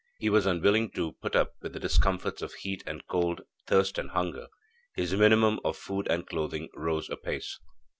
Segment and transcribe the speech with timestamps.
[0.17, 4.09] He was unwilling to put up with the discomforts of heat and cold, thirst and
[4.09, 4.47] hunger.
[4.95, 7.59] His minimum of food and clothing rose apace.